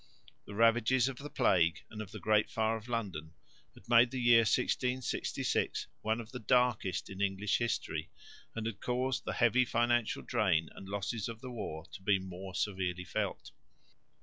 The 0.45 0.55
ravages 0.55 1.07
of 1.07 1.19
the 1.19 1.29
plague 1.29 1.83
and 1.91 2.01
of 2.01 2.09
the 2.09 2.17
Great 2.19 2.49
Fire 2.49 2.75
of 2.75 2.87
London 2.87 3.35
had 3.75 3.87
made 3.87 4.09
the 4.09 4.19
year 4.19 4.39
1666 4.39 5.85
one 6.01 6.19
of 6.19 6.31
the 6.31 6.39
darkest 6.39 7.07
in 7.07 7.21
English 7.21 7.59
history 7.59 8.09
and 8.55 8.65
had 8.65 8.79
caused 8.81 9.25
the 9.25 9.33
heavy 9.33 9.63
financial 9.63 10.23
drain 10.23 10.69
and 10.73 10.89
losses 10.89 11.29
of 11.29 11.39
the 11.39 11.51
war 11.51 11.85
to 11.91 12.01
be 12.01 12.17
more 12.17 12.55
severely 12.55 13.05
felt. 13.05 13.51